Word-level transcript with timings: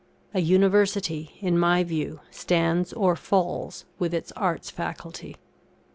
A 0.33 0.41
University, 0.41 1.35
in 1.41 1.59
my 1.59 1.83
view, 1.83 2.21
stands 2.31 2.91
or 2.91 3.15
falls 3.15 3.85
with 3.99 4.15
its 4.15 4.31
Arts' 4.31 4.71
Faculty. 4.71 5.35